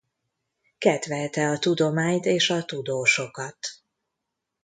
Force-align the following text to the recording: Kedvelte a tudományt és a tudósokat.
Kedvelte 0.77 1.49
a 1.49 1.59
tudományt 1.59 2.25
és 2.25 2.49
a 2.49 2.65
tudósokat. 2.65 3.57